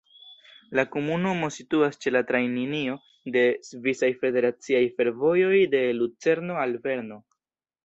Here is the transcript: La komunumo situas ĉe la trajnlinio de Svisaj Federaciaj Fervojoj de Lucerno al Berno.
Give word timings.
La 0.77 0.83
komunumo 0.93 1.49
situas 1.57 1.99
ĉe 2.05 2.13
la 2.15 2.21
trajnlinio 2.31 2.97
de 3.37 3.45
Svisaj 3.69 4.11
Federaciaj 4.25 4.83
Fervojoj 4.97 5.63
de 5.77 5.85
Lucerno 6.01 6.61
al 6.67 6.77
Berno. 6.89 7.23